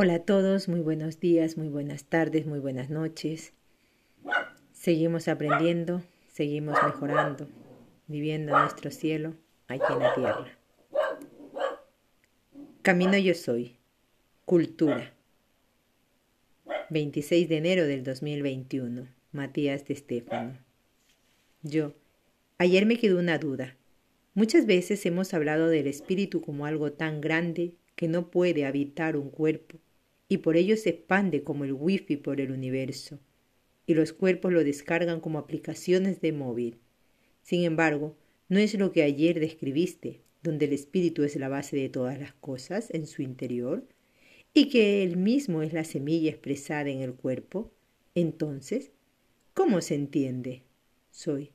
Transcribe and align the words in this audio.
Hola 0.00 0.14
a 0.14 0.18
todos, 0.20 0.68
muy 0.68 0.78
buenos 0.78 1.18
días, 1.18 1.56
muy 1.56 1.66
buenas 1.66 2.04
tardes, 2.04 2.46
muy 2.46 2.60
buenas 2.60 2.88
noches. 2.88 3.52
Seguimos 4.72 5.26
aprendiendo, 5.26 6.04
seguimos 6.28 6.78
mejorando, 6.84 7.48
viviendo 8.06 8.56
nuestro 8.56 8.92
cielo 8.92 9.34
aquí 9.66 9.92
en 9.92 9.98
la 9.98 10.14
tierra. 10.14 10.58
Camino 12.82 13.18
yo 13.18 13.34
soy. 13.34 13.76
Cultura. 14.44 15.14
26 16.90 17.48
de 17.48 17.56
enero 17.56 17.84
del 17.84 18.04
2021. 18.04 19.08
Matías 19.32 19.84
de 19.84 19.94
Estéfano. 19.94 20.58
Yo. 21.64 21.92
Ayer 22.58 22.86
me 22.86 22.98
quedó 22.98 23.18
una 23.18 23.38
duda. 23.38 23.76
Muchas 24.34 24.64
veces 24.64 25.04
hemos 25.06 25.34
hablado 25.34 25.66
del 25.66 25.88
espíritu 25.88 26.40
como 26.40 26.66
algo 26.66 26.92
tan 26.92 27.20
grande 27.20 27.74
que 27.96 28.06
no 28.06 28.30
puede 28.30 28.64
habitar 28.64 29.16
un 29.16 29.30
cuerpo 29.30 29.80
y 30.28 30.38
por 30.38 30.56
ello 30.56 30.76
se 30.76 30.90
expande 30.90 31.42
como 31.42 31.64
el 31.64 31.72
wifi 31.72 32.16
por 32.16 32.40
el 32.40 32.50
universo, 32.50 33.18
y 33.86 33.94
los 33.94 34.12
cuerpos 34.12 34.52
lo 34.52 34.62
descargan 34.62 35.20
como 35.20 35.38
aplicaciones 35.38 36.20
de 36.20 36.32
móvil. 36.32 36.78
Sin 37.42 37.64
embargo, 37.64 38.16
no 38.48 38.58
es 38.58 38.74
lo 38.74 38.92
que 38.92 39.02
ayer 39.02 39.40
describiste, 39.40 40.20
donde 40.42 40.66
el 40.66 40.74
espíritu 40.74 41.24
es 41.24 41.36
la 41.36 41.48
base 41.48 41.76
de 41.76 41.88
todas 41.88 42.18
las 42.18 42.34
cosas 42.34 42.90
en 42.92 43.06
su 43.06 43.22
interior, 43.22 43.86
y 44.54 44.68
que 44.68 45.02
él 45.02 45.16
mismo 45.16 45.62
es 45.62 45.72
la 45.72 45.84
semilla 45.84 46.30
expresada 46.30 46.90
en 46.90 47.00
el 47.00 47.14
cuerpo. 47.14 47.72
Entonces, 48.14 48.92
¿cómo 49.54 49.80
se 49.80 49.94
entiende? 49.94 50.62
Soy. 51.10 51.52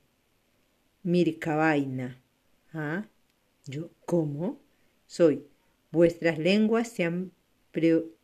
Mirkabaina. 1.04 2.22
¿Ah? 2.72 3.08
Yo, 3.66 3.92
¿cómo? 4.06 4.60
Soy. 5.06 5.46
Vuestras 5.92 6.40
lenguas 6.40 6.88
se 6.88 7.04
han 7.04 7.32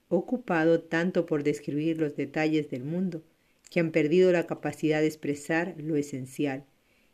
ocupado 0.10 0.82
tanto 0.82 1.26
por 1.26 1.44
describir 1.44 2.00
los 2.00 2.16
detalles 2.16 2.70
del 2.70 2.84
mundo, 2.84 3.24
que 3.70 3.80
han 3.80 3.92
perdido 3.92 4.32
la 4.32 4.48
capacidad 4.48 5.00
de 5.02 5.08
expresar 5.08 5.76
lo 5.78 5.96
esencial. 5.96 6.66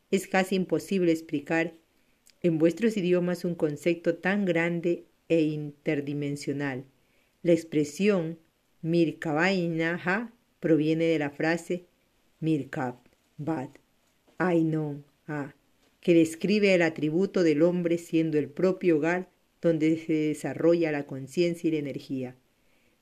Es 0.10 0.28
casi 0.28 0.56
imposible 0.56 1.12
explicar 1.12 1.74
en 2.42 2.58
vuestros 2.58 2.96
idiomas 2.96 3.44
un 3.44 3.56
concepto 3.56 4.16
tan 4.16 4.46
grande 4.46 5.04
e 5.30 5.42
interdimensional. 5.42 6.86
La 7.44 7.52
expresión 7.52 8.40
Mirkabainaha 8.82 10.32
proviene 10.60 11.06
de 11.06 11.20
la 11.20 11.32
frase 11.32 11.86
Mirkab, 12.40 12.96
Bad, 13.38 13.70
Ainon, 14.38 15.04
A, 15.28 15.54
que 16.00 16.14
describe 16.14 16.74
el 16.74 16.84
atributo 16.84 17.44
del 17.44 17.64
hombre 17.64 17.98
siendo 17.98 18.38
el 18.38 18.48
propio 18.48 18.98
hogar 18.98 19.30
donde 19.62 19.98
se 19.98 20.14
desarrolla 20.14 20.92
la 20.92 21.08
conciencia 21.08 21.68
y 21.68 21.72
la 21.72 21.80
energía. 21.80 22.36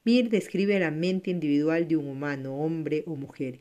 Mir 0.06 0.30
describe 0.30 0.78
la 0.80 0.92
mente 0.92 1.32
individual 1.32 1.88
de 1.88 1.96
un 1.96 2.08
humano, 2.08 2.58
hombre 2.58 3.04
o 3.06 3.16
mujer, 3.16 3.60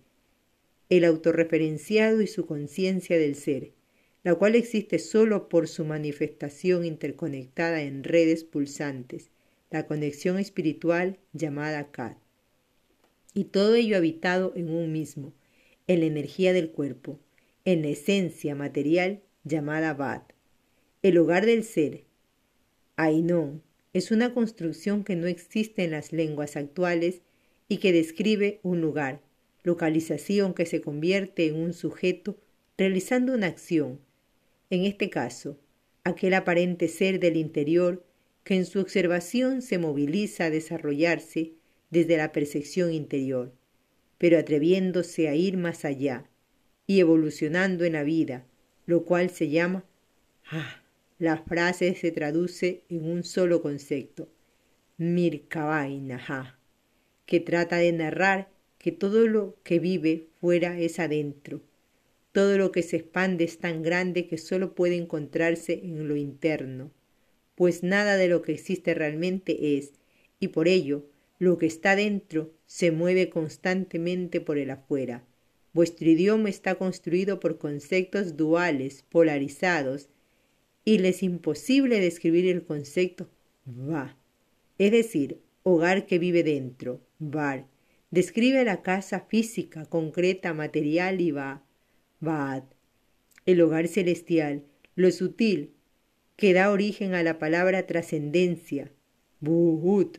el 0.89 1.05
autorreferenciado 1.05 2.21
y 2.21 2.27
su 2.27 2.47
conciencia 2.47 3.17
del 3.17 3.37
ser, 3.37 3.73
la 4.25 4.35
cual 4.35 4.57
existe 4.57 4.99
sólo 4.99 5.49
por 5.49 5.69
su 5.69 5.85
manifestación 5.85 6.85
interconectada 6.85 7.83
en 7.83 8.05
redes 8.05 8.45
pulsantes, 8.45 9.31
la 9.71 9.87
conexión 9.87 10.39
espiritual 10.39 11.19
llamada 11.33 11.91
Kat. 11.91 12.19
Y 13.35 13.45
todo 13.45 13.75
ello 13.75 13.97
habitado 13.97 14.53
en 14.55 14.69
un 14.69 14.93
mismo, 14.93 15.33
en 15.87 16.01
la 16.01 16.07
energía 16.07 16.53
del 16.53 16.71
cuerpo, 16.71 17.19
en 17.65 17.83
la 17.83 17.89
esencia 17.89 18.55
material 18.55 19.23
llamada 19.45 19.95
Bat, 19.95 20.33
el 21.03 21.19
hogar 21.19 21.47
del 21.47 21.65
ser, 21.65 22.05
Ainón, 22.97 23.63
es 23.93 24.11
una 24.11 24.33
construcción 24.33 25.05
que 25.05 25.17
no 25.17 25.27
existe 25.27 25.85
en 25.85 25.91
las 25.91 26.13
lenguas 26.13 26.57
actuales 26.57 27.21
y 27.69 27.79
que 27.79 27.93
describe 27.93 28.61
un 28.63 28.81
lugar, 28.81 29.21
localización 29.63 30.55
que 30.55 30.67
se 30.67 30.81
convierte 30.81 31.47
en 31.47 31.57
un 31.57 31.73
sujeto 31.73 32.37
realizando 32.79 33.35
una 33.35 33.47
acción, 33.47 34.01
en 34.71 34.85
este 34.85 35.11
caso, 35.11 35.59
aquel 36.05 36.35
aparente 36.35 36.89
ser 36.89 37.21
del 37.21 37.37
interior 37.37 38.05
que 38.45 38.57
en 38.57 38.65
su 38.65 38.81
observación 38.81 39.63
se 39.63 39.79
moviliza 39.79 40.47
a 40.47 40.51
desarrollarse 40.51 41.53
desde 41.91 42.17
la 42.17 42.33
percepción 42.33 42.93
interior, 42.93 43.53
pero 44.19 44.39
atreviéndose 44.39 45.29
a 45.29 45.35
ir 45.35 45.57
más 45.57 45.85
allá 45.85 46.25
y 46.87 47.01
evolucionando 47.01 47.85
en 47.85 47.93
la 47.93 48.03
vida, 48.03 48.47
lo 48.87 49.05
cual 49.05 49.31
se 49.31 49.49
llama 49.49 49.85
ah, 50.51 50.82
la 51.23 51.37
frase 51.37 51.95
se 51.95 52.11
traduce 52.11 52.83
en 52.89 53.05
un 53.05 53.23
solo 53.23 53.63
concepto, 53.63 54.29
Mirkavainaha, 54.99 56.59
que 57.27 57.39
trata 57.39 57.77
de 57.77 57.93
narrar 57.93 58.51
que 58.77 58.91
todo 58.91 59.29
lo 59.29 59.55
que 59.63 59.79
vive 59.79 60.27
fuera 60.41 60.81
es 60.81 60.99
adentro. 60.99 61.63
Todo 62.33 62.59
lo 62.59 62.73
que 62.73 62.83
se 62.83 62.97
expande 62.97 63.45
es 63.45 63.59
tan 63.59 63.85
grande 63.85 64.27
que 64.27 64.37
solo 64.37 64.75
puede 64.75 64.97
encontrarse 64.97 65.75
en 65.85 66.09
lo 66.09 66.17
interno, 66.17 66.91
pues 67.55 67.85
nada 67.85 68.17
de 68.17 68.27
lo 68.27 68.43
que 68.43 68.51
existe 68.51 68.93
realmente 68.93 69.79
es, 69.79 69.93
y 70.41 70.49
por 70.49 70.67
ello 70.67 71.07
lo 71.39 71.57
que 71.57 71.67
está 71.67 71.95
dentro 71.95 72.53
se 72.67 72.91
mueve 72.91 73.29
constantemente 73.29 74.41
por 74.41 74.59
el 74.59 74.73
afuera. 74.73 75.25
Vuestro 75.73 76.11
idioma 76.11 76.49
está 76.49 76.75
construido 76.75 77.39
por 77.39 77.59
conceptos 77.59 78.37
duales, 78.37 79.05
polarizados, 79.09 80.09
y 80.85 80.99
les 80.99 81.17
es 81.17 81.23
imposible 81.23 82.01
describir 82.01 82.49
el 82.49 82.65
concepto. 82.65 83.29
Va, 83.67 84.17
es 84.79 84.91
decir, 84.91 85.41
hogar 85.63 86.07
que 86.07 86.19
vive 86.19 86.43
dentro, 86.43 87.01
bar. 87.19 87.67
Describe 88.11 88.65
la 88.65 88.83
casa 88.83 89.21
física, 89.21 89.87
concreta, 89.87 90.53
material 90.53 91.21
y 91.21 91.31
va, 91.31 91.63
vaad. 92.21 92.65
El 93.47 93.61
hogar 93.61 93.89
celestial, 93.89 94.65
lo 94.97 95.11
sutil, 95.11 95.73
que 96.37 96.53
da 96.53 96.71
origen 96.71 97.15
a 97.15 97.23
la 97.23 97.39
palabra 97.39 97.87
trascendencia, 97.87 98.91
buhut, 99.41 100.19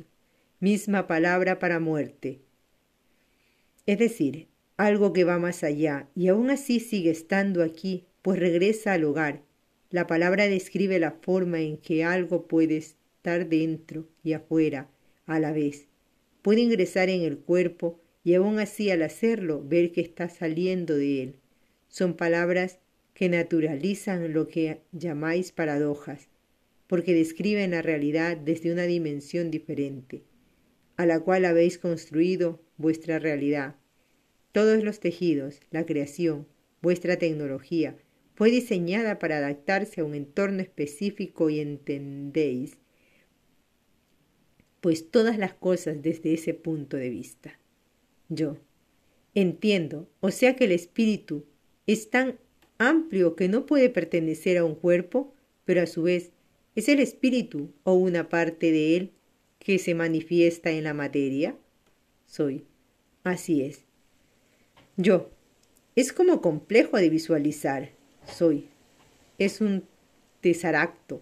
misma 0.59 1.07
palabra 1.07 1.59
para 1.59 1.79
muerte. 1.79 2.39
Es 3.85 3.99
decir, 3.99 4.47
algo 4.77 5.13
que 5.13 5.23
va 5.23 5.37
más 5.37 5.63
allá 5.63 6.07
y 6.15 6.29
aún 6.29 6.49
así 6.49 6.79
sigue 6.79 7.11
estando 7.11 7.63
aquí, 7.63 8.05
pues 8.21 8.39
regresa 8.39 8.93
al 8.93 9.03
hogar, 9.03 9.43
la 9.93 10.07
palabra 10.07 10.47
describe 10.47 10.97
la 10.97 11.11
forma 11.11 11.61
en 11.61 11.77
que 11.77 12.03
algo 12.03 12.47
puede 12.47 12.77
estar 12.77 13.47
dentro 13.47 14.07
y 14.23 14.33
afuera 14.33 14.89
a 15.27 15.39
la 15.39 15.51
vez. 15.51 15.85
Puede 16.41 16.61
ingresar 16.61 17.09
en 17.09 17.21
el 17.21 17.37
cuerpo 17.37 18.01
y 18.23 18.33
aún 18.33 18.57
así 18.57 18.89
al 18.89 19.03
hacerlo 19.03 19.63
ver 19.63 19.91
que 19.91 20.01
está 20.01 20.29
saliendo 20.29 20.97
de 20.97 21.21
él. 21.21 21.35
Son 21.89 22.15
palabras 22.15 22.79
que 23.13 23.29
naturalizan 23.29 24.33
lo 24.33 24.47
que 24.47 24.81
llamáis 24.93 25.51
paradojas, 25.51 26.27
porque 26.87 27.13
describen 27.13 27.69
la 27.69 27.83
realidad 27.83 28.35
desde 28.35 28.73
una 28.73 28.85
dimensión 28.85 29.51
diferente, 29.51 30.23
a 30.97 31.05
la 31.05 31.19
cual 31.19 31.45
habéis 31.45 31.77
construido 31.77 32.59
vuestra 32.77 33.19
realidad. 33.19 33.75
Todos 34.53 34.83
los 34.83 34.99
tejidos, 34.99 35.59
la 35.69 35.85
creación, 35.85 36.47
vuestra 36.81 37.17
tecnología, 37.17 37.95
fue 38.35 38.49
diseñada 38.49 39.19
para 39.19 39.37
adaptarse 39.37 40.01
a 40.01 40.05
un 40.05 40.15
entorno 40.15 40.61
específico 40.61 41.49
y 41.49 41.59
entendéis, 41.59 42.77
pues 44.81 45.09
todas 45.09 45.37
las 45.37 45.53
cosas 45.53 46.01
desde 46.01 46.33
ese 46.33 46.53
punto 46.53 46.97
de 46.97 47.09
vista. 47.09 47.59
Yo 48.29 48.57
entiendo, 49.35 50.09
o 50.19 50.31
sea 50.31 50.55
que 50.55 50.65
el 50.65 50.71
espíritu 50.71 51.45
es 51.87 52.09
tan 52.09 52.39
amplio 52.77 53.35
que 53.35 53.47
no 53.47 53.65
puede 53.65 53.89
pertenecer 53.89 54.57
a 54.57 54.65
un 54.65 54.75
cuerpo, 54.75 55.33
pero 55.65 55.81
a 55.81 55.87
su 55.87 56.03
vez 56.03 56.31
es 56.75 56.89
el 56.89 56.99
espíritu 56.99 57.71
o 57.83 57.93
una 57.93 58.29
parte 58.29 58.71
de 58.71 58.97
él 58.97 59.11
que 59.59 59.79
se 59.79 59.95
manifiesta 59.95 60.71
en 60.71 60.83
la 60.83 60.93
materia. 60.93 61.55
Soy. 62.25 62.65
Así 63.23 63.61
es. 63.61 63.85
Yo. 64.97 65.29
Es 65.95 66.11
como 66.11 66.41
complejo 66.41 66.97
de 66.97 67.09
visualizar 67.09 67.91
soy. 68.27 68.67
Es 69.37 69.61
un 69.61 69.83
tesaracto, 70.41 71.21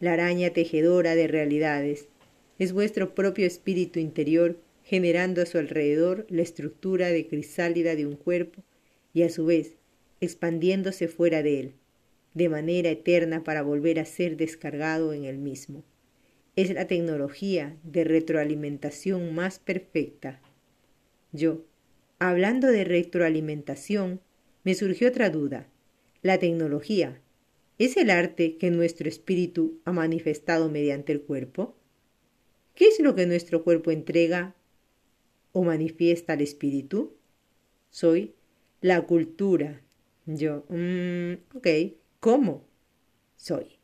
la 0.00 0.12
araña 0.12 0.50
tejedora 0.50 1.14
de 1.14 1.26
realidades. 1.26 2.08
Es 2.58 2.72
vuestro 2.72 3.14
propio 3.14 3.46
espíritu 3.46 3.98
interior 3.98 4.58
generando 4.84 5.42
a 5.42 5.46
su 5.46 5.58
alrededor 5.58 6.26
la 6.30 6.42
estructura 6.42 7.08
de 7.08 7.26
crisálida 7.26 7.94
de 7.94 8.06
un 8.06 8.16
cuerpo 8.16 8.62
y 9.12 9.22
a 9.22 9.28
su 9.28 9.44
vez 9.44 9.76
expandiéndose 10.20 11.08
fuera 11.08 11.42
de 11.42 11.60
él, 11.60 11.74
de 12.34 12.48
manera 12.48 12.90
eterna 12.90 13.44
para 13.44 13.62
volver 13.62 14.00
a 14.00 14.04
ser 14.04 14.36
descargado 14.36 15.12
en 15.12 15.24
él 15.24 15.38
mismo. 15.38 15.84
Es 16.56 16.72
la 16.72 16.86
tecnología 16.86 17.76
de 17.84 18.04
retroalimentación 18.04 19.34
más 19.34 19.58
perfecta. 19.58 20.40
Yo, 21.32 21.64
hablando 22.18 22.68
de 22.68 22.84
retroalimentación, 22.84 24.20
me 24.64 24.74
surgió 24.74 25.08
otra 25.08 25.30
duda. 25.30 25.68
La 26.22 26.38
tecnología 26.38 27.20
es 27.78 27.96
el 27.96 28.10
arte 28.10 28.56
que 28.56 28.70
nuestro 28.70 29.08
espíritu 29.08 29.80
ha 29.84 29.92
manifestado 29.92 30.68
mediante 30.68 31.12
el 31.12 31.22
cuerpo. 31.22 31.76
¿Qué 32.74 32.88
es 32.88 32.98
lo 33.00 33.14
que 33.14 33.26
nuestro 33.26 33.62
cuerpo 33.62 33.90
entrega 33.90 34.56
o 35.52 35.62
manifiesta 35.62 36.32
al 36.32 36.40
espíritu? 36.40 37.14
Soy 37.90 38.34
la 38.80 39.02
cultura. 39.02 39.80
Yo, 40.26 40.64
mm, 40.68 41.56
ok, 41.56 41.68
¿cómo? 42.20 42.64
Soy. 43.36 43.78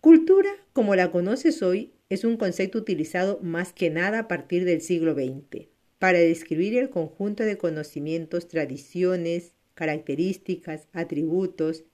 Cultura, 0.00 0.50
como 0.72 0.94
la 0.94 1.10
conoces 1.10 1.62
hoy, 1.62 1.92
es 2.08 2.24
un 2.24 2.36
concepto 2.36 2.78
utilizado 2.78 3.40
más 3.42 3.72
que 3.72 3.90
nada 3.90 4.20
a 4.20 4.28
partir 4.28 4.64
del 4.64 4.80
siglo 4.80 5.14
XX 5.14 5.66
para 5.98 6.18
describir 6.18 6.78
el 6.78 6.90
conjunto 6.90 7.42
de 7.42 7.58
conocimientos, 7.58 8.46
tradiciones, 8.46 9.54
características, 9.78 10.88
atributos, 10.92 11.84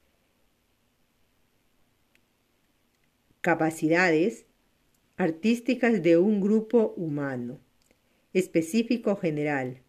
capacidades 3.42 4.46
artísticas 5.18 6.02
de 6.02 6.16
un 6.16 6.40
grupo 6.40 6.94
humano, 6.96 7.60
específico 8.32 9.16
general. 9.16 9.82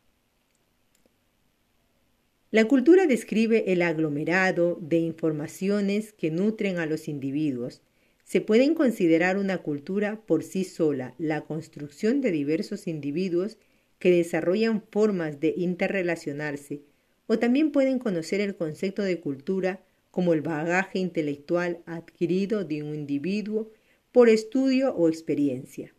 La 2.52 2.66
cultura 2.66 3.08
describe 3.08 3.72
el 3.72 3.82
aglomerado 3.82 4.78
de 4.82 4.98
informaciones 4.98 6.12
que 6.12 6.32
nutren 6.32 6.80
a 6.80 6.86
los 6.86 7.08
individuos, 7.08 7.82
se 8.26 8.42
pueden 8.42 8.76
considerar 8.76 9.38
una 9.38 9.60
cultura 9.60 10.20
por 10.26 10.44
sí 10.44 10.66
sola 10.66 11.16
la 11.18 11.46
construcción 11.46 12.20
de 12.20 12.32
diversos 12.32 12.88
individuos 12.88 13.58
que 14.00 14.12
desarrollan 14.12 14.84
formas 14.92 15.40
de 15.40 15.54
interrelacionarse, 15.56 16.82
o 17.28 17.40
también 17.40 17.72
pueden 17.72 18.00
conocer 18.00 18.42
el 18.42 18.56
concepto 18.56 19.02
de 19.02 19.20
cultura 19.20 19.82
como 20.12 20.34
el 20.34 20.42
bagaje 20.42 21.00
intelectual 21.00 21.80
adquirido 21.86 22.64
de 22.64 22.84
un 22.84 22.96
individuo 22.96 23.72
por 24.12 24.30
estudio 24.30 24.96
o 24.96 25.10
experiencia. 25.10 25.94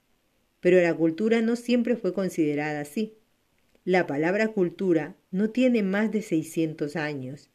Pero 0.60 0.80
la 0.80 0.94
cultura 0.94 1.42
no 1.42 1.54
siempre 1.54 1.96
fue 1.96 2.14
considerada 2.14 2.80
así. 2.80 3.14
La 3.84 4.06
palabra 4.06 4.48
cultura 4.48 5.16
no 5.30 5.50
tiene 5.50 5.82
más 5.82 6.10
de 6.10 6.22
600 6.22 6.96
años 6.96 7.50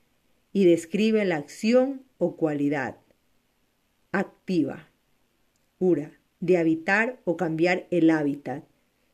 y 0.53 0.65
describe 0.65 1.25
la 1.25 1.37
acción 1.37 2.03
o 2.17 2.35
cualidad, 2.35 2.97
activa, 4.11 4.89
ura, 5.79 6.13
de 6.39 6.57
habitar 6.57 7.19
o 7.23 7.37
cambiar 7.37 7.87
el 7.89 8.09
hábitat. 8.09 8.63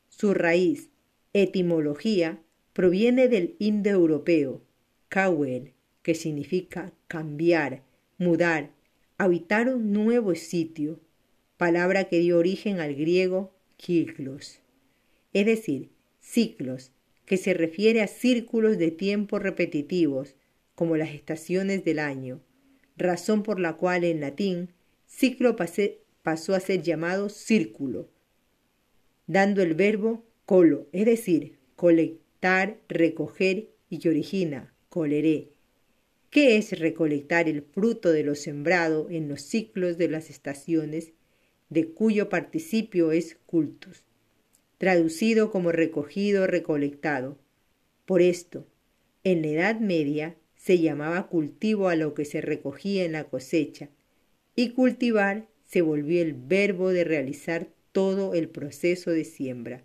Su 0.08 0.34
raíz, 0.34 0.90
etimología, 1.32 2.40
proviene 2.78 3.26
del 3.26 3.56
indoeuropeo, 3.58 4.62
kawel, 5.08 5.72
que 6.02 6.14
significa 6.14 6.92
cambiar, 7.08 7.82
mudar, 8.18 8.70
habitar 9.16 9.68
un 9.68 9.92
nuevo 9.92 10.36
sitio, 10.36 11.00
palabra 11.56 12.04
que 12.04 12.20
dio 12.20 12.38
origen 12.38 12.78
al 12.78 12.94
griego 12.94 13.52
kiklos, 13.78 14.60
es 15.32 15.44
decir, 15.44 15.90
ciclos, 16.20 16.92
que 17.26 17.36
se 17.36 17.52
refiere 17.52 18.00
a 18.00 18.06
círculos 18.06 18.78
de 18.78 18.92
tiempo 18.92 19.40
repetitivos, 19.40 20.36
como 20.76 20.96
las 20.96 21.10
estaciones 21.10 21.84
del 21.84 21.98
año, 21.98 22.40
razón 22.96 23.42
por 23.42 23.58
la 23.58 23.72
cual 23.72 24.04
en 24.04 24.20
latín 24.20 24.68
ciclo 25.08 25.56
pasó 25.56 26.54
a 26.54 26.60
ser 26.60 26.82
llamado 26.82 27.28
círculo, 27.28 28.08
dando 29.26 29.62
el 29.62 29.74
verbo 29.74 30.22
colo, 30.46 30.86
es 30.92 31.06
decir, 31.06 31.58
colectar, 32.38 32.78
recoger 32.88 33.68
y 33.90 33.98
que 33.98 34.10
origina, 34.10 34.72
coleré. 34.90 35.48
¿Qué 36.30 36.56
es 36.56 36.78
recolectar 36.78 37.48
el 37.48 37.62
fruto 37.62 38.12
de 38.12 38.22
lo 38.22 38.36
sembrado 38.36 39.08
en 39.10 39.28
los 39.28 39.42
ciclos 39.42 39.98
de 39.98 40.08
las 40.08 40.30
estaciones, 40.30 41.12
de 41.68 41.88
cuyo 41.88 42.28
participio 42.28 43.10
es 43.10 43.38
cultus, 43.46 44.04
traducido 44.78 45.50
como 45.50 45.72
recogido, 45.72 46.46
recolectado? 46.46 47.38
Por 48.06 48.22
esto, 48.22 48.66
en 49.24 49.42
la 49.42 49.48
Edad 49.48 49.80
Media 49.80 50.36
se 50.54 50.78
llamaba 50.78 51.26
cultivo 51.28 51.88
a 51.88 51.96
lo 51.96 52.14
que 52.14 52.24
se 52.24 52.40
recogía 52.40 53.04
en 53.04 53.12
la 53.12 53.24
cosecha, 53.24 53.88
y 54.54 54.70
cultivar 54.70 55.48
se 55.64 55.82
volvió 55.82 56.22
el 56.22 56.34
verbo 56.34 56.90
de 56.90 57.04
realizar 57.04 57.68
todo 57.90 58.34
el 58.34 58.48
proceso 58.48 59.10
de 59.10 59.24
siembra. 59.24 59.82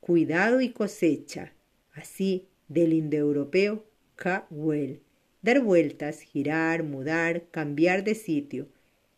Cuidado 0.00 0.62
y 0.62 0.70
cosecha, 0.70 1.52
así 1.98 2.46
del 2.68 2.92
indoeuropeo 2.92 3.84
Kawel. 4.16 5.00
Dar 5.42 5.60
vueltas, 5.60 6.20
girar, 6.20 6.82
mudar, 6.82 7.44
cambiar 7.50 8.04
de 8.04 8.14
sitio. 8.14 8.66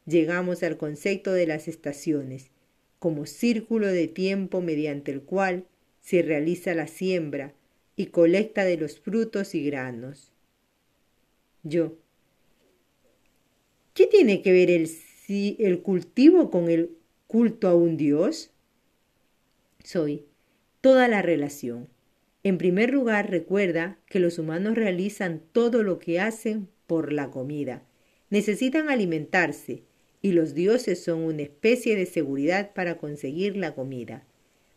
Llegamos 0.06 0.62
al 0.62 0.76
concepto 0.76 1.32
de 1.32 1.46
las 1.46 1.68
estaciones, 1.68 2.50
como 2.98 3.26
círculo 3.26 3.86
de 3.86 4.08
tiempo 4.08 4.60
mediante 4.60 5.12
el 5.12 5.22
cual 5.22 5.66
se 6.00 6.22
realiza 6.22 6.74
la 6.74 6.86
siembra 6.86 7.54
y 7.96 8.06
colecta 8.06 8.64
de 8.64 8.76
los 8.76 9.00
frutos 9.00 9.54
y 9.54 9.64
granos. 9.64 10.32
Yo, 11.62 11.96
¿Qué 14.00 14.06
tiene 14.06 14.40
que 14.40 14.50
ver 14.50 14.70
el, 14.70 14.88
el 15.28 15.82
cultivo 15.82 16.50
con 16.50 16.70
el 16.70 16.96
culto 17.26 17.68
a 17.68 17.74
un 17.74 17.98
Dios? 17.98 18.50
Soy 19.84 20.24
toda 20.80 21.06
la 21.06 21.20
relación. 21.20 21.86
En 22.42 22.58
primer 22.58 22.92
lugar, 22.92 23.30
recuerda 23.30 23.98
que 24.06 24.18
los 24.18 24.38
humanos 24.38 24.74
realizan 24.74 25.42
todo 25.52 25.82
lo 25.82 25.98
que 25.98 26.20
hacen 26.20 26.68
por 26.86 27.12
la 27.12 27.30
comida. 27.30 27.82
Necesitan 28.30 28.88
alimentarse 28.88 29.82
y 30.22 30.32
los 30.32 30.54
dioses 30.54 31.02
son 31.02 31.20
una 31.20 31.42
especie 31.42 31.96
de 31.96 32.06
seguridad 32.06 32.72
para 32.72 32.96
conseguir 32.96 33.56
la 33.56 33.74
comida. 33.74 34.24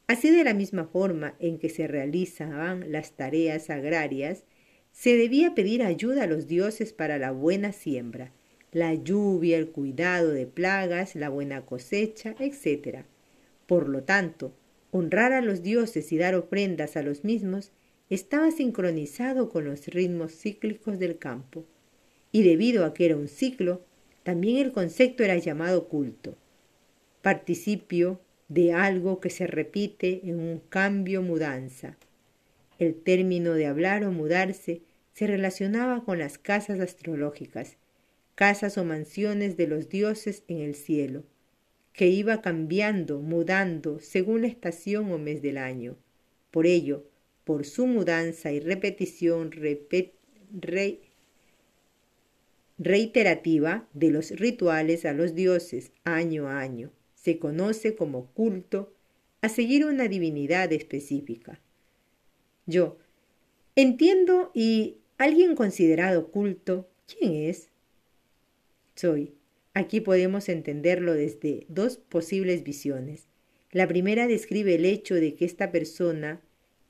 Así 0.07 0.29
de 0.29 0.43
la 0.43 0.53
misma 0.53 0.85
forma 0.85 1.35
en 1.39 1.57
que 1.57 1.69
se 1.69 1.87
realizaban 1.87 2.91
las 2.91 3.13
tareas 3.13 3.69
agrarias, 3.69 4.43
se 4.91 5.15
debía 5.15 5.55
pedir 5.55 5.83
ayuda 5.83 6.23
a 6.23 6.27
los 6.27 6.47
dioses 6.47 6.93
para 6.93 7.17
la 7.17 7.31
buena 7.31 7.71
siembra 7.71 8.31
la 8.73 8.95
lluvia, 8.95 9.57
el 9.57 9.69
cuidado 9.69 10.31
de 10.31 10.47
plagas, 10.47 11.15
la 11.15 11.29
buena 11.29 11.65
cosecha, 11.65 12.35
etc. 12.39 13.05
Por 13.67 13.87
lo 13.87 14.03
tanto, 14.03 14.51
honrar 14.93 15.33
a 15.33 15.41
los 15.41 15.63
dioses 15.63 16.11
y 16.11 16.17
dar 16.17 16.35
ofrendas 16.35 16.95
a 16.95 17.01
los 17.01 17.23
mismos 17.23 17.71
estaba 18.09 18.51
sincronizado 18.51 19.49
con 19.49 19.65
los 19.65 19.87
ritmos 19.87 20.33
cíclicos 20.33 20.99
del 20.99 21.17
campo. 21.17 21.65
Y 22.31 22.43
debido 22.43 22.85
a 22.85 22.93
que 22.93 23.05
era 23.05 23.17
un 23.17 23.27
ciclo, 23.27 23.81
también 24.23 24.57
el 24.57 24.71
concepto 24.71 25.23
era 25.23 25.37
llamado 25.37 25.89
culto, 25.89 26.37
participio 27.21 28.21
de 28.47 28.71
algo 28.73 29.19
que 29.19 29.29
se 29.29 29.47
repite 29.47 30.21
en 30.23 30.39
un 30.39 30.59
cambio 30.69 31.21
mudanza. 31.21 31.97
El 32.79 32.95
término 32.95 33.53
de 33.53 33.65
hablar 33.65 34.05
o 34.05 34.11
mudarse 34.11 34.83
se 35.13 35.27
relacionaba 35.27 36.05
con 36.05 36.19
las 36.19 36.37
casas 36.37 36.79
astrológicas 36.79 37.77
casas 38.35 38.77
o 38.77 38.83
mansiones 38.83 39.57
de 39.57 39.67
los 39.67 39.89
dioses 39.89 40.43
en 40.47 40.59
el 40.61 40.75
cielo, 40.75 41.23
que 41.93 42.07
iba 42.07 42.41
cambiando, 42.41 43.19
mudando 43.19 43.99
según 43.99 44.41
la 44.41 44.47
estación 44.47 45.11
o 45.11 45.17
mes 45.17 45.41
del 45.41 45.57
año. 45.57 45.95
Por 46.51 46.65
ello, 46.65 47.05
por 47.43 47.65
su 47.65 47.87
mudanza 47.87 48.51
y 48.51 48.59
repetición 48.59 49.51
reiterativa 52.77 53.87
de 53.93 54.11
los 54.11 54.31
rituales 54.31 55.05
a 55.05 55.13
los 55.13 55.35
dioses 55.35 55.91
año 56.03 56.47
a 56.47 56.59
año, 56.59 56.91
se 57.15 57.37
conoce 57.37 57.95
como 57.95 58.27
culto 58.33 58.93
a 59.41 59.49
seguir 59.49 59.85
una 59.85 60.07
divinidad 60.07 60.71
específica. 60.73 61.59
Yo 62.65 62.97
entiendo 63.75 64.51
y 64.53 64.97
alguien 65.17 65.55
considerado 65.55 66.31
culto, 66.31 66.87
¿quién 67.07 67.33
es? 67.33 67.69
soy. 68.95 69.33
Aquí 69.73 70.01
podemos 70.01 70.49
entenderlo 70.49 71.13
desde 71.13 71.65
dos 71.67 71.97
posibles 71.97 72.63
visiones. 72.63 73.27
La 73.71 73.87
primera 73.87 74.27
describe 74.27 74.75
el 74.75 74.85
hecho 74.85 75.15
de 75.15 75.35
que 75.35 75.45
esta 75.45 75.71
persona 75.71 76.41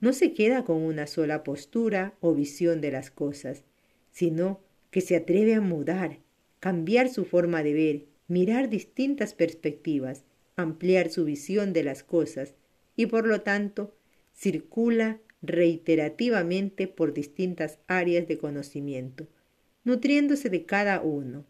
no 0.02 0.12
se 0.12 0.34
queda 0.34 0.66
con 0.66 0.82
una 0.82 1.08
sola 1.08 1.44
postura 1.44 2.13
o 2.20 2.34
visión 2.34 2.82
de 2.82 2.92
las 2.92 3.10
cosas, 3.10 3.63
sino 4.12 4.60
que 4.92 5.02
se 5.02 5.16
atreve 5.16 5.56
a 5.56 5.62
mudar, 5.62 6.20
cambiar 6.60 7.10
su 7.10 7.24
forma 7.24 7.63
de 7.63 7.74
ver, 7.74 8.06
mirar 8.28 8.70
distintas 8.70 9.34
perspectivas, 9.34 10.25
ampliar 10.56 11.10
su 11.10 11.24
visión 11.24 11.72
de 11.74 11.84
las 11.84 12.04
cosas 12.04 12.56
y 12.96 13.06
por 13.06 13.25
lo 13.25 13.42
tanto 13.42 13.96
circula 14.34 15.20
reiterativamente 15.42 16.88
por 16.88 17.13
distintas 17.13 17.80
áreas 17.88 18.28
de 18.28 18.38
conocimiento, 18.38 19.28
nutriéndose 19.84 20.50
de 20.50 20.66
cada 20.66 21.02
uno, 21.02 21.46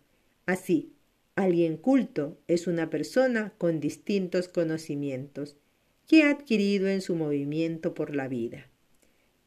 Así, 0.46 0.92
alguien 1.36 1.78
culto 1.78 2.38
es 2.48 2.68
una 2.68 2.90
persona 2.90 3.54
con 3.58 3.80
distintos 3.80 4.48
conocimientos 4.48 5.58
que 6.08 6.24
ha 6.24 6.32
adquirido 6.32 6.88
en 6.88 7.02
su 7.02 7.16
movimiento 7.16 7.94
por 7.94 8.16
la 8.16 8.28
vida. 8.28 8.70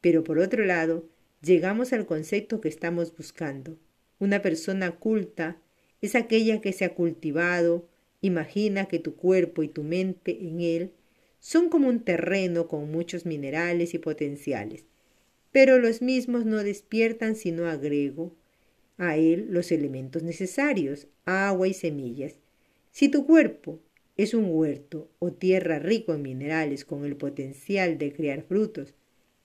Pero 0.01 0.23
por 0.23 0.39
otro 0.39 0.65
lado, 0.65 1.05
llegamos 1.41 1.93
al 1.93 2.05
concepto 2.05 2.61
que 2.61 2.69
estamos 2.69 3.15
buscando. 3.15 3.77
Una 4.19 4.41
persona 4.41 4.91
culta 4.91 5.57
es 6.01 6.15
aquella 6.15 6.61
que 6.61 6.73
se 6.73 6.85
ha 6.85 6.93
cultivado, 6.93 7.87
Imagina 8.21 8.87
que 8.87 8.99
tu 8.99 9.15
cuerpo 9.15 9.63
y 9.63 9.67
tu 9.67 9.83
mente 9.83 10.37
en 10.41 10.61
él 10.61 10.91
son 11.39 11.69
como 11.69 11.87
un 11.87 11.99
terreno 11.99 12.67
con 12.67 12.91
muchos 12.91 13.25
minerales 13.25 13.93
y 13.93 13.99
potenciales, 13.99 14.85
pero 15.51 15.77
los 15.77 16.01
mismos 16.01 16.45
no 16.45 16.63
despiertan 16.63 17.35
si 17.35 17.51
no 17.51 17.67
agrego 17.67 18.35
a 18.97 19.17
él 19.17 19.47
los 19.49 19.71
elementos 19.71 20.23
necesarios, 20.23 21.07
agua 21.25 21.67
y 21.67 21.73
semillas. 21.73 22.39
Si 22.91 23.09
tu 23.09 23.25
cuerpo 23.25 23.79
es 24.15 24.33
un 24.33 24.45
huerto 24.49 25.09
o 25.19 25.31
tierra 25.31 25.79
rico 25.79 26.13
en 26.13 26.23
minerales 26.23 26.83
con 26.83 27.05
el 27.05 27.15
potencial 27.15 27.97
de 27.97 28.11
crear 28.11 28.41
frutos 28.43 28.95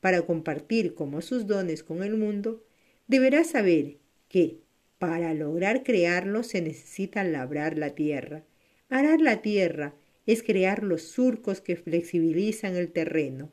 para 0.01 0.23
compartir 0.23 0.95
como 0.95 1.21
sus 1.21 1.47
dones 1.47 1.83
con 1.83 2.03
el 2.03 2.17
mundo, 2.17 2.65
deberás 3.07 3.51
saber 3.51 3.99
que 4.29 4.59
para 4.99 5.35
lograr 5.35 5.83
crearlos 5.83 6.47
se 6.47 6.63
necesita 6.63 7.25
labrar 7.25 7.77
la 7.77 7.91
tierra. 7.91 8.45
Arar 8.89 9.21
la 9.21 9.43
tierra 9.43 9.95
es 10.27 10.43
crear 10.43 10.83
los 10.83 11.03
surcos 11.03 11.61
que 11.61 11.77
flexibilizan 11.77 12.77
el 12.77 12.93
terreno. 12.93 13.51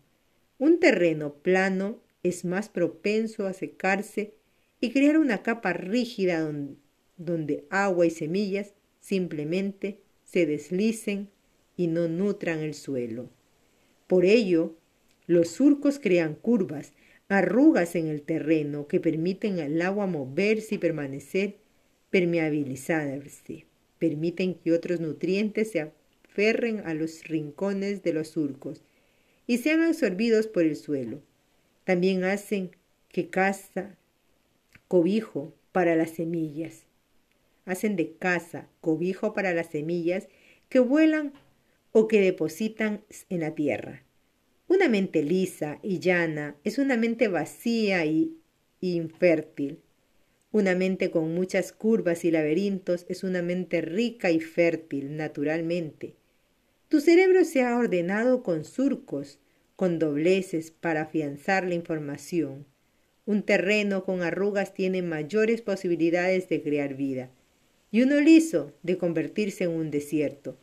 Un 0.57 0.79
terreno 0.79 1.33
plano 1.33 2.01
es 2.23 2.45
más 2.45 2.69
propenso 2.69 3.47
a 3.47 3.53
secarse 3.53 4.35
y 4.81 4.91
crear 4.91 5.17
una 5.17 5.43
capa 5.43 5.73
rígida 5.73 6.51
donde, 7.17 7.65
agua 7.69 8.05
y 8.05 8.09
semillas 8.09 8.73
simplemente 8.99 9.99
se 10.23 10.45
deslicen 10.45 11.29
y 11.75 11.87
no 11.87 12.07
nutran 12.07 12.59
el 12.59 12.73
suelo. 12.73 13.29
Por 14.07 14.25
ello, 14.25 14.75
los 15.27 15.49
surcos 15.49 15.99
crean 15.99 16.35
curvas, 16.35 16.93
arrugas 17.27 17.95
en 17.95 18.07
el 18.07 18.21
terreno 18.21 18.87
que 18.87 18.99
permiten 18.99 19.59
al 19.59 19.81
agua 19.81 20.07
moverse 20.07 20.75
y 20.75 20.77
permanecer 20.77 21.57
permeabilizarse, 22.09 23.65
permiten 23.99 24.55
que 24.55 24.71
otros 24.71 24.99
nutrientes 24.99 25.71
se 25.71 25.81
aferren 25.81 26.79
a 26.85 26.93
los 26.93 27.23
rincones 27.25 28.03
de 28.03 28.13
los 28.13 28.29
surcos 28.29 28.81
y 29.45 29.57
sean 29.57 29.81
absorbidos 29.81 30.47
por 30.47 30.63
el 30.63 30.75
suelo. 30.75 31.21
También 31.83 32.23
hacen 32.23 32.71
que 33.09 33.29
casa 33.29 33.97
cobijo 34.89 35.55
para 35.71 35.95
las 35.95 36.09
semillas 36.09 36.89
hacen 37.69 37.95
de 37.95 38.13
casa 38.13 38.67
cobijo 38.81 39.33
para 39.33 39.53
las 39.53 39.67
semillas 39.67 40.27
que 40.69 40.79
vuelan 40.79 41.33
o 41.91 42.07
que 42.07 42.19
depositan 42.19 43.03
en 43.29 43.41
la 43.41 43.55
tierra. 43.55 44.03
Una 44.67 44.89
mente 44.89 45.23
lisa 45.23 45.79
y 45.81 45.99
llana 45.99 46.55
es 46.63 46.77
una 46.77 46.97
mente 46.97 47.27
vacía 47.27 48.05
y 48.05 48.37
infértil. 48.81 49.79
Una 50.51 50.75
mente 50.75 51.11
con 51.11 51.33
muchas 51.33 51.71
curvas 51.71 52.25
y 52.25 52.31
laberintos 52.31 53.05
es 53.07 53.23
una 53.23 53.41
mente 53.41 53.81
rica 53.81 54.31
y 54.31 54.39
fértil 54.39 55.15
naturalmente. 55.15 56.15
Tu 56.87 57.01
cerebro 57.01 57.45
se 57.45 57.63
ha 57.63 57.77
ordenado 57.77 58.41
con 58.41 58.65
surcos, 58.65 59.39
con 59.75 59.99
dobleces 59.99 60.71
para 60.71 61.03
afianzar 61.03 61.67
la 61.67 61.75
información. 61.75 62.65
Un 63.29 63.43
terreno 63.43 64.05
con 64.05 64.23
arrugas 64.23 64.73
tiene 64.73 65.03
mayores 65.03 65.61
posibilidades 65.61 66.49
de 66.49 66.63
crear 66.63 66.95
vida 66.95 67.29
y 67.91 68.01
uno 68.01 68.19
liso 68.19 68.73
de 68.81 68.97
convertirse 68.97 69.65
en 69.65 69.69
un 69.69 69.91
desierto. 69.91 70.57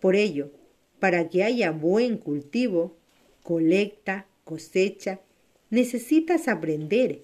Por 0.00 0.16
ello, 0.16 0.50
para 0.98 1.30
que 1.30 1.44
haya 1.44 1.70
buen 1.70 2.18
cultivo, 2.18 2.94
colecta, 3.42 4.26
cosecha, 4.44 5.20
necesitas 5.70 6.46
aprender 6.46 7.22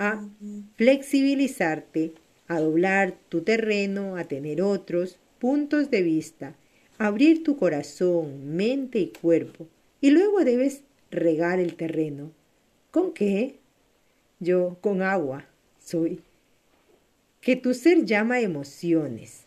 a 0.00 0.28
flexibilizarte, 0.74 2.14
a 2.48 2.58
doblar 2.58 3.16
tu 3.28 3.42
terreno, 3.42 4.16
a 4.16 4.24
tener 4.24 4.62
otros 4.62 5.16
puntos 5.38 5.92
de 5.92 6.02
vista, 6.02 6.56
abrir 6.98 7.44
tu 7.44 7.56
corazón, 7.56 8.56
mente 8.56 8.98
y 8.98 9.12
cuerpo, 9.12 9.68
y 10.00 10.10
luego 10.10 10.42
debes 10.42 10.82
regar 11.12 11.60
el 11.60 11.76
terreno. 11.76 12.32
¿Con 12.90 13.12
qué? 13.12 13.60
Yo 14.44 14.76
con 14.82 15.00
agua 15.00 15.46
soy 15.82 16.20
que 17.40 17.56
tu 17.56 17.72
ser 17.72 18.04
llama 18.04 18.40
emociones. 18.40 19.44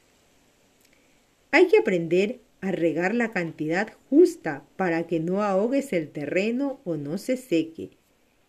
Hay 1.52 1.68
que 1.68 1.78
aprender 1.78 2.40
a 2.62 2.72
regar 2.72 3.14
la 3.14 3.32
cantidad 3.32 3.94
justa 4.10 4.64
para 4.76 5.06
que 5.06 5.20
no 5.20 5.44
ahogues 5.44 5.94
el 5.94 6.10
terreno 6.10 6.80
o 6.84 6.98
no 6.98 7.20
se 7.20 7.38
seque. 7.38 7.92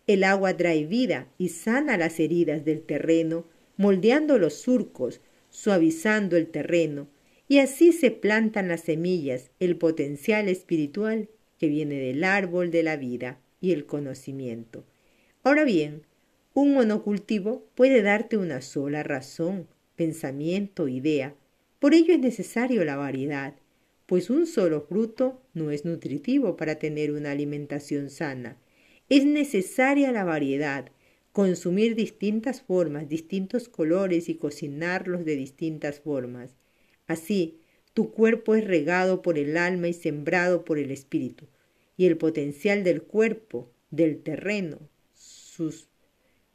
El 0.07 0.25
agua 0.25 0.57
trae 0.57 0.87
vida 0.87 1.26
y 1.37 1.50
sana 1.50 1.99
las 1.99 2.19
heridas 2.19 2.64
del 2.64 2.81
terreno, 2.81 3.45
moldeando 3.76 4.38
los 4.38 4.55
surcos, 4.55 5.21
suavizando 5.50 6.38
el 6.38 6.47
terreno, 6.47 7.09
y 7.47 7.59
así 7.59 7.93
se 7.93 8.11
plantan 8.11 8.69
las 8.69 8.81
semillas, 8.81 9.50
el 9.61 9.76
potencial 9.76 10.49
espiritual 10.49 11.28
que 11.59 11.69
viene 11.69 11.97
del 11.97 12.25
árbol 12.25 12.71
de 12.71 12.83
la 12.85 12.97
vida 12.97 13.38
y 13.61 13.73
el 13.73 13.85
conocimiento. 13.85 14.85
Ahora 15.45 15.64
bien, 15.64 16.08
un 16.61 16.75
monocultivo 16.75 17.69
puede 17.77 18.03
darte 18.03 18.37
una 18.37 18.62
sola 18.62 19.05
razón, 19.05 19.69
pensamiento, 19.95 20.88
idea. 20.88 21.37
Por 21.79 21.95
ello 21.95 22.12
es 22.12 22.19
necesario 22.19 22.85
la 22.85 22.97
variedad, 22.97 23.55
pues 24.07 24.29
un 24.29 24.45
solo 24.45 24.81
fruto 24.81 25.41
no 25.55 25.71
es 25.71 25.85
nutritivo 25.85 26.57
para 26.57 26.75
tener 26.81 27.12
una 27.12 27.31
alimentación 27.31 28.11
sana. 28.11 28.57
Es 29.09 29.25
necesaria 29.25 30.11
la 30.11 30.25
variedad, 30.25 30.91
consumir 31.31 31.95
distintas 31.95 32.61
formas, 32.61 33.09
distintos 33.09 33.69
colores 33.69 34.29
y 34.29 34.35
cocinarlos 34.35 35.25
de 35.25 35.37
distintas 35.37 36.00
formas. 36.00 36.57
Así, 37.07 37.61
tu 37.95 38.11
cuerpo 38.11 38.57
es 38.57 38.65
regado 38.67 39.23
por 39.23 39.38
el 39.38 39.57
alma 39.57 39.87
y 39.87 39.93
sembrado 39.93 40.65
por 40.65 40.81
el 40.81 40.91
espíritu, 40.91 41.47
y 41.97 42.07
el 42.07 42.17
potencial 42.17 42.83
del 42.83 43.03
cuerpo, 43.03 43.71
del 43.93 44.25
terreno, 44.25 44.81
sus 45.15 45.88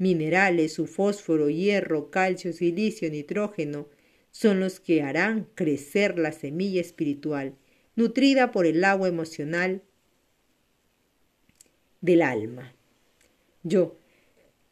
minerales, 0.03 0.73
su 0.73 0.85
fósforo, 0.85 1.49
hierro, 1.49 2.11
calcio, 2.11 2.53
silicio, 2.53 3.09
nitrógeno, 3.09 3.87
son 4.31 4.59
los 4.59 4.79
que 4.79 5.01
harán 5.01 5.47
crecer 5.55 6.19
la 6.19 6.31
semilla 6.31 6.81
espiritual, 6.81 7.55
nutrida 7.95 8.51
por 8.51 8.65
el 8.65 8.83
agua 8.83 9.07
emocional 9.07 9.81
del 12.01 12.21
alma. 12.21 12.75
Yo, 13.63 13.97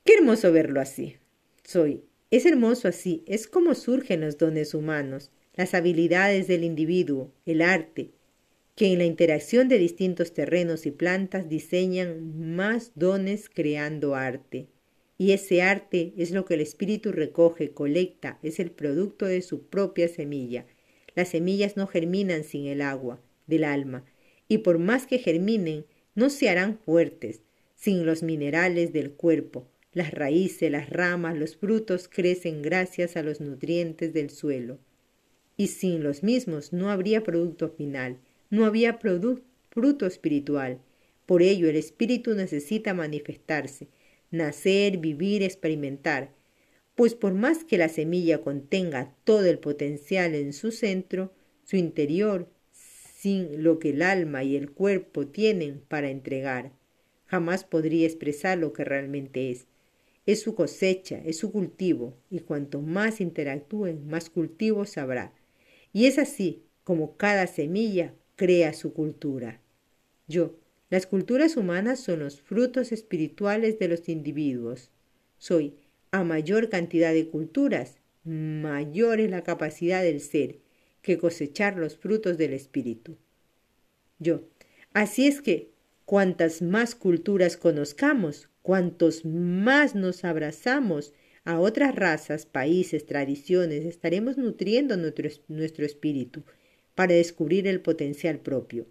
qué 0.04 0.16
hermoso 0.16 0.52
verlo 0.52 0.82
así. 0.82 1.16
Soy, 1.64 2.04
es 2.30 2.46
hermoso 2.46 2.88
así, 2.88 3.24
es 3.26 3.48
como 3.48 3.74
surgen 3.74 4.22
los 4.22 4.38
dones 4.38 4.74
humanos, 4.74 5.32
las 5.56 5.74
habilidades 5.74 6.48
del 6.48 6.64
individuo, 6.64 7.32
el 7.46 7.62
arte, 7.62 8.12
que 8.76 8.92
en 8.92 8.98
la 8.98 9.06
interacción 9.06 9.68
de 9.68 9.78
distintos 9.78 10.34
terrenos 10.34 10.86
y 10.86 10.92
plantas 10.92 11.48
diseñan 11.48 12.56
más 12.56 12.94
dones 12.96 13.50
creando 13.50 14.16
arte. 14.16 14.68
Y 15.22 15.34
ese 15.34 15.62
arte 15.62 16.13
es 16.18 16.32
lo 16.32 16.46
que 16.46 16.56
el 16.56 16.62
espíritu 16.62 17.12
recoge, 17.12 17.70
colecta, 17.70 18.40
es 18.42 18.60
el 18.60 18.72
producto 18.72 19.28
de 19.28 19.44
su 19.44 19.62
propia 19.68 20.08
semilla. 20.08 20.66
Las 21.13 21.28
semillas 21.30 21.78
no 21.78 21.86
germinan 21.86 22.44
sin 22.44 22.66
el 22.66 22.82
agua 22.82 23.22
del 23.46 23.66
alma, 23.66 24.04
y 24.48 24.58
por 24.58 24.80
más 24.80 25.06
que 25.06 25.20
germinen, 25.20 25.86
no 26.16 26.32
se 26.32 26.50
harán 26.50 26.80
fuertes 26.80 27.44
sin 27.75 28.04
los 28.04 28.24
minerales 28.24 28.94
del 28.94 29.12
cuerpo. 29.12 29.68
Las 29.94 30.10
raíces, 30.10 30.72
las 30.72 30.90
ramas, 30.90 31.38
los 31.38 31.56
frutos 31.56 32.08
crecen 32.08 32.63
gracias 32.63 33.16
a 33.16 33.22
los 33.22 33.42
nutrientes 33.42 34.13
del 34.13 34.32
suelo. 34.32 34.80
Y 35.56 35.68
sin 35.68 36.01
los 36.01 36.24
mismos 36.24 36.74
no 36.74 36.90
habría 36.90 37.22
producto 37.22 37.70
final, 37.70 38.18
no 38.50 38.66
había 38.66 38.98
fruto 38.98 40.08
espiritual. 40.08 40.80
Por 41.28 41.44
ello 41.44 41.70
el 41.70 41.75
espíritu 41.75 42.34
necesita 42.34 42.96
manifestarse, 42.96 43.88
nacer, 44.32 44.98
vivir, 44.98 45.44
experimentar, 45.44 46.34
pues 46.96 47.16
por 47.16 47.34
más 47.34 47.64
que 47.64 47.78
la 47.78 47.90
semilla 47.90 48.42
contenga 48.42 49.16
todo 49.24 49.46
el 49.46 49.60
potencial 49.60 50.36
en 50.36 50.54
su 50.54 50.72
centro, 50.72 51.34
su 51.64 51.76
interior, 51.76 52.50
sin 52.72 53.64
lo 53.64 53.80
que 53.80 53.92
el 53.92 54.02
alma 54.02 54.44
y 54.44 54.56
el 54.56 54.72
cuerpo 54.72 55.28
tienen 55.28 55.82
para 55.88 56.10
entregar, 56.10 56.72
jamás 57.26 57.64
podría 57.64 58.08
expresar 58.08 58.58
lo 58.58 58.74
que 58.74 58.84
realmente 58.84 59.52
es. 59.52 59.68
Es 60.26 60.42
su 60.42 60.56
cosecha, 60.56 61.22
es 61.26 61.38
su 61.38 61.52
cultivo, 61.52 62.18
y 62.30 62.40
cuanto 62.40 62.82
más 62.82 63.22
interactúen, 63.22 64.08
más 64.08 64.30
cultivos 64.30 64.98
habrá. 64.98 65.34
Y 65.94 66.06
es 66.06 66.18
así 66.18 66.64
como 66.84 67.18
cada 67.18 67.48
semilla 67.48 68.14
crea 68.36 68.74
su 68.74 68.94
cultura. 68.94 69.62
Yo, 70.28 70.56
las 70.92 71.08
culturas 71.08 71.56
humanas 71.56 72.02
son 72.02 72.20
los 72.20 72.42
frutos 72.42 72.92
espirituales 72.92 73.80
de 73.80 73.88
los 73.88 74.10
individuos. 74.10 74.92
Soy, 75.38 75.74
a 76.12 76.26
mayor 76.26 76.68
cantidad 76.68 77.14
de 77.14 77.30
culturas, 77.30 77.96
mayor 78.26 79.22
es 79.22 79.32
la 79.32 79.42
capacidad 79.42 80.04
del 80.04 80.20
ser 80.20 80.60
que 81.02 81.18
cosechar 81.18 81.78
los 81.78 81.96
frutos 81.96 82.38
del 82.38 82.52
espíritu. 82.52 83.16
Yo, 84.20 84.44
así 84.92 85.28
es 85.28 85.42
que, 85.42 85.72
cuantas 86.04 86.62
más 86.62 86.94
culturas 86.94 87.56
conozcamos, 87.56 88.50
cuantos 88.62 89.24
más 89.24 89.96
nos 89.96 90.26
abrazamos 90.26 91.14
a 91.46 91.62
otras 91.62 91.96
razas, 91.96 92.46
países, 92.46 93.06
tradiciones, 93.06 93.86
estaremos 93.86 94.38
nutriendo 94.38 94.98
nuestro, 94.98 95.30
nuestro 95.48 95.86
espíritu, 95.86 96.44
para 96.96 97.14
descubrir 97.14 97.66
el 97.66 97.80
potencial 97.80 98.40
propio. 98.40 98.88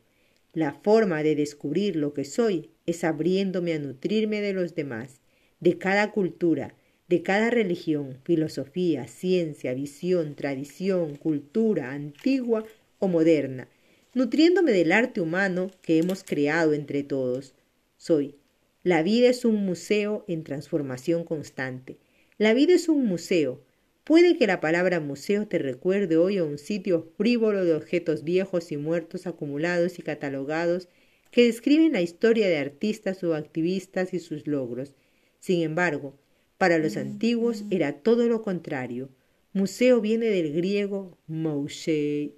La 0.52 0.72
forma 0.72 1.22
de 1.22 1.36
descubrir 1.36 1.94
lo 1.94 2.12
que 2.12 2.24
soy 2.24 2.70
es 2.86 3.04
abriéndome 3.04 3.72
a 3.72 3.78
nutrirme 3.78 4.40
de 4.40 4.52
los 4.52 4.74
demás, 4.74 5.20
de 5.60 5.78
cada 5.78 6.10
cultura, 6.10 6.74
de 7.08 7.22
cada 7.22 7.50
religión, 7.50 8.18
filosofía, 8.24 9.06
ciencia, 9.06 9.74
visión, 9.74 10.34
tradición, 10.34 11.16
cultura, 11.16 11.92
antigua 11.92 12.64
o 12.98 13.08
moderna, 13.08 13.68
nutriéndome 14.14 14.72
del 14.72 14.92
arte 14.92 15.20
humano 15.20 15.70
que 15.82 15.98
hemos 15.98 16.24
creado 16.24 16.72
entre 16.72 17.02
todos. 17.02 17.54
Soy. 17.96 18.34
La 18.82 19.02
vida 19.02 19.28
es 19.28 19.44
un 19.44 19.64
museo 19.66 20.24
en 20.26 20.42
transformación 20.42 21.24
constante. 21.24 21.98
La 22.38 22.54
vida 22.54 22.74
es 22.74 22.88
un 22.88 23.04
museo. 23.04 23.60
Puede 24.10 24.36
que 24.36 24.48
la 24.48 24.58
palabra 24.58 24.98
museo 24.98 25.46
te 25.46 25.60
recuerde 25.60 26.16
hoy 26.16 26.38
a 26.38 26.42
un 26.42 26.58
sitio 26.58 27.12
frívolo 27.16 27.64
de 27.64 27.74
objetos 27.74 28.24
viejos 28.24 28.72
y 28.72 28.76
muertos 28.76 29.28
acumulados 29.28 30.00
y 30.00 30.02
catalogados 30.02 30.88
que 31.30 31.44
describen 31.44 31.92
la 31.92 32.00
historia 32.00 32.48
de 32.48 32.58
artistas 32.58 33.22
o 33.22 33.36
activistas 33.36 34.12
y 34.12 34.18
sus 34.18 34.48
logros. 34.48 34.96
Sin 35.38 35.62
embargo, 35.62 36.18
para 36.58 36.78
los 36.78 36.96
antiguos 36.96 37.62
era 37.70 38.00
todo 38.00 38.26
lo 38.26 38.42
contrario. 38.42 39.10
Museo 39.52 40.00
viene 40.00 40.26
del 40.26 40.54
griego 40.54 41.16
mouseion, 41.28 42.34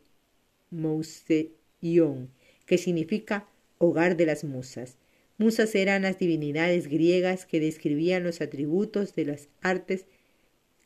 que 2.66 2.76
significa 2.76 3.48
hogar 3.78 4.18
de 4.18 4.26
las 4.26 4.44
musas. 4.44 4.98
Musas 5.38 5.74
eran 5.74 6.02
las 6.02 6.18
divinidades 6.18 6.86
griegas 6.86 7.46
que 7.46 7.60
describían 7.60 8.24
los 8.24 8.42
atributos 8.42 9.14
de 9.14 9.24
las 9.24 9.48
artes 9.62 10.04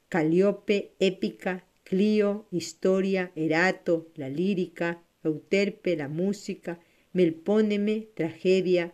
Calíope, 0.08 0.92
épica, 1.00 1.64
Clio, 1.82 2.46
historia, 2.50 3.32
Erato, 3.36 4.08
la 4.14 4.28
lírica, 4.28 5.02
Euterpe, 5.22 5.96
la 5.96 6.08
música, 6.08 6.80
Melpóneme, 7.12 8.08
tragedia, 8.14 8.92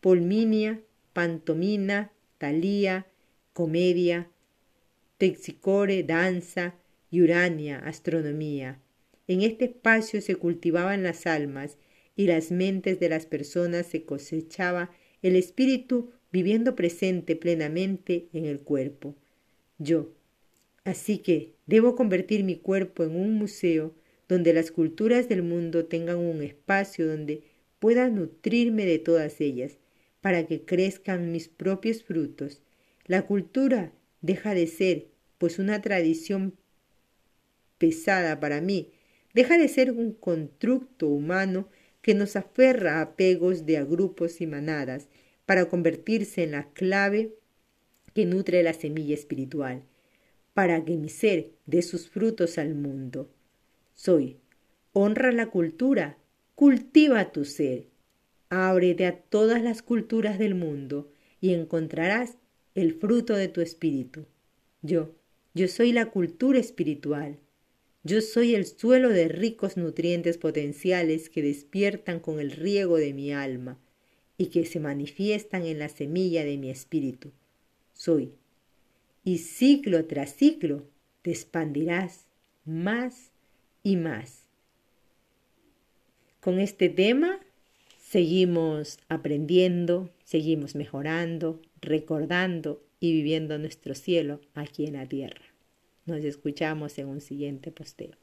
Polminia, 0.00 0.80
pantomina, 1.12 2.12
Talía, 2.38 3.06
comedia, 3.52 4.30
Texicore, 5.18 6.02
danza 6.02 6.74
y 7.10 7.22
Urania, 7.22 7.78
astronomía. 7.80 8.80
En 9.26 9.42
este 9.42 9.66
espacio 9.66 10.20
se 10.20 10.36
cultivaban 10.36 11.02
las 11.02 11.26
almas 11.26 11.76
y 12.14 12.26
las 12.26 12.50
mentes 12.50 13.00
de 13.00 13.08
las 13.08 13.26
personas 13.26 13.86
se 13.86 14.04
cosechaba 14.04 14.90
el 15.22 15.36
espíritu 15.36 16.10
viviendo 16.30 16.74
presente 16.74 17.36
plenamente 17.36 18.28
en 18.32 18.46
el 18.46 18.60
cuerpo. 18.60 19.16
Yo. 19.78 20.17
Así 20.88 21.18
que 21.18 21.52
debo 21.66 21.94
convertir 21.94 22.44
mi 22.44 22.56
cuerpo 22.56 23.04
en 23.04 23.14
un 23.14 23.34
museo 23.34 23.94
donde 24.26 24.54
las 24.54 24.70
culturas 24.70 25.28
del 25.28 25.42
mundo 25.42 25.84
tengan 25.84 26.16
un 26.16 26.42
espacio 26.42 27.06
donde 27.06 27.42
pueda 27.78 28.08
nutrirme 28.08 28.86
de 28.86 28.98
todas 28.98 29.42
ellas, 29.42 29.76
para 30.22 30.46
que 30.46 30.64
crezcan 30.64 31.30
mis 31.30 31.46
propios 31.46 32.02
frutos. 32.02 32.62
La 33.04 33.26
cultura 33.26 33.92
deja 34.22 34.54
de 34.54 34.66
ser, 34.66 35.08
pues, 35.36 35.58
una 35.58 35.82
tradición 35.82 36.54
pesada 37.76 38.40
para 38.40 38.62
mí, 38.62 38.90
deja 39.34 39.58
de 39.58 39.68
ser 39.68 39.92
un 39.92 40.14
constructo 40.14 41.08
humano 41.08 41.68
que 42.00 42.14
nos 42.14 42.34
aferra 42.34 42.96
a 42.96 43.02
apegos 43.02 43.66
de 43.66 43.76
a 43.76 43.84
grupos 43.84 44.40
y 44.40 44.46
manadas 44.46 45.08
para 45.44 45.68
convertirse 45.68 46.44
en 46.44 46.52
la 46.52 46.72
clave 46.72 47.34
que 48.14 48.24
nutre 48.24 48.62
la 48.62 48.72
semilla 48.72 49.12
espiritual, 49.12 49.84
para 50.58 50.84
que 50.84 50.96
mi 50.96 51.08
ser 51.08 51.52
dé 51.66 51.82
sus 51.82 52.08
frutos 52.08 52.58
al 52.58 52.74
mundo. 52.74 53.30
Soy. 53.94 54.38
Honra 54.92 55.30
la 55.30 55.50
cultura, 55.50 56.18
cultiva 56.56 57.30
tu 57.30 57.44
ser, 57.44 57.84
ábrete 58.48 59.06
a 59.06 59.20
todas 59.20 59.62
las 59.62 59.82
culturas 59.82 60.36
del 60.36 60.56
mundo 60.56 61.12
y 61.40 61.54
encontrarás 61.54 62.38
el 62.74 62.92
fruto 62.92 63.36
de 63.36 63.46
tu 63.46 63.60
espíritu. 63.60 64.26
Yo, 64.82 65.14
yo 65.54 65.68
soy 65.68 65.92
la 65.92 66.06
cultura 66.06 66.58
espiritual. 66.58 67.38
Yo 68.02 68.20
soy 68.20 68.56
el 68.56 68.66
suelo 68.66 69.10
de 69.10 69.28
ricos 69.28 69.76
nutrientes 69.76 70.38
potenciales 70.38 71.30
que 71.30 71.40
despiertan 71.40 72.18
con 72.18 72.40
el 72.40 72.50
riego 72.50 72.96
de 72.96 73.14
mi 73.14 73.32
alma 73.32 73.78
y 74.36 74.46
que 74.46 74.66
se 74.66 74.80
manifiestan 74.80 75.64
en 75.66 75.78
la 75.78 75.88
semilla 75.88 76.44
de 76.44 76.58
mi 76.58 76.68
espíritu. 76.68 77.30
Soy. 77.92 78.32
Y 79.28 79.36
ciclo 79.36 80.06
tras 80.06 80.34
ciclo 80.34 80.86
te 81.20 81.32
expandirás 81.32 82.24
más 82.64 83.30
y 83.82 83.96
más. 83.96 84.46
Con 86.40 86.58
este 86.60 86.88
tema 86.88 87.38
seguimos 88.00 88.98
aprendiendo, 89.10 90.08
seguimos 90.24 90.74
mejorando, 90.74 91.60
recordando 91.82 92.82
y 93.00 93.12
viviendo 93.12 93.58
nuestro 93.58 93.94
cielo 93.94 94.40
aquí 94.54 94.86
en 94.86 94.94
la 94.94 95.04
tierra. 95.04 95.44
Nos 96.06 96.24
escuchamos 96.24 96.96
en 96.96 97.08
un 97.08 97.20
siguiente 97.20 97.70
posteo. 97.70 98.16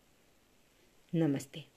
Namaste. 1.11 1.74